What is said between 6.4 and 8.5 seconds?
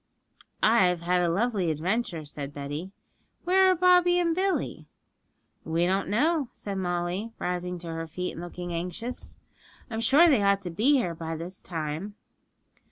said Molly, rising to her feet and